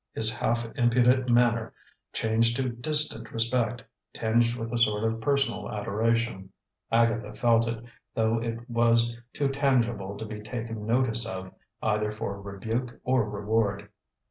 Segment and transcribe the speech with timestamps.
[0.15, 1.71] His half impudent manner
[2.11, 6.49] changed to distant respect, tinged with a sort of personal adoration.
[6.91, 7.83] Agatha felt it,
[8.15, 11.51] though it was too intangible to be taken notice of,
[11.83, 13.89] either for rebuke or reward.